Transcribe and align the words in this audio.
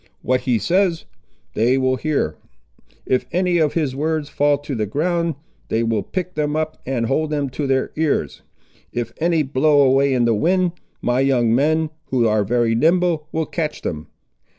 What 0.23 0.41
he 0.41 0.57
says, 0.57 1.05
they 1.53 1.77
will 1.77 1.95
hear. 1.95 2.35
If 3.05 3.27
any 3.31 3.59
of 3.59 3.73
his 3.73 3.95
words 3.95 4.29
fall 4.29 4.57
to 4.57 4.73
the 4.73 4.87
ground, 4.87 5.35
they 5.69 5.83
will 5.83 6.01
pick 6.01 6.33
them 6.33 6.55
up 6.55 6.81
and 6.87 7.05
hold 7.05 7.29
them 7.29 7.51
to 7.51 7.67
their 7.67 7.91
ears. 7.95 8.41
If 8.91 9.13
any 9.19 9.43
blow 9.43 9.79
away 9.83 10.15
in 10.15 10.25
the 10.25 10.33
wind, 10.33 10.71
my 11.03 11.19
young 11.19 11.53
men, 11.53 11.91
who 12.05 12.27
are 12.27 12.43
very 12.43 12.73
nimble, 12.73 13.27
will 13.31 13.45
catch 13.45 13.83
them. 13.83 14.07